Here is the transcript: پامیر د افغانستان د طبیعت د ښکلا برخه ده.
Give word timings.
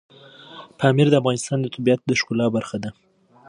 پامیر 0.79 1.07
د 1.09 1.15
افغانستان 1.21 1.57
د 1.61 1.67
طبیعت 1.75 2.01
د 2.05 2.11
ښکلا 2.19 2.47
برخه 2.55 2.77
ده. 2.83 2.89